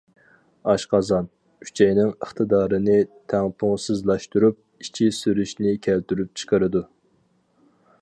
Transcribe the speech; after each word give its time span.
ئاشقازان، 0.71 1.27
ئۈچەينىڭ 1.65 2.09
ئىقتىدارىنى 2.15 2.97
تەڭپۇڭسىزلاشتۇرۇپ، 3.35 4.59
ئىچى 4.87 5.11
سۈرۈشنى 5.21 5.79
كەلتۈرۈپ 5.89 6.37
چىقىرىدۇ. 6.43 6.87